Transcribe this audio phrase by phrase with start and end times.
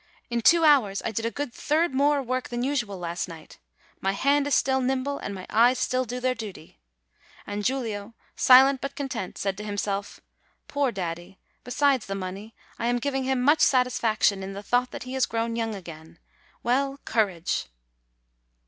[0.31, 3.59] In two hours I did a good third more work than usual last night.
[3.99, 6.79] My hand is still nimble, and my eyes still do their duty."
[7.45, 10.19] And Giulio, silent but content, said to himself,
[10.67, 15.03] "Poor daddy, besides the money, I am giving him such satisfaction in the thought that
[15.03, 16.17] he has grown young again.
[16.63, 17.67] Well, courage!'